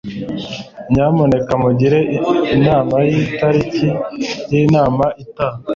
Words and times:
nyamuneka 0.91 1.51
mungire 1.61 1.99
inama 2.55 2.95
yitariki 3.09 3.87
yinama 4.51 5.05
itaha 5.23 5.57